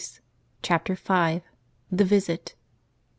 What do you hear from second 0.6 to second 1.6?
CHAPTER V.